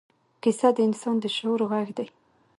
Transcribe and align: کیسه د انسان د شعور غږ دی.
کیسه 0.41 0.69
د 0.75 0.77
انسان 0.87 1.15
د 1.19 1.25
شعور 1.35 1.61
غږ 1.71 1.87
دی. 1.97 2.07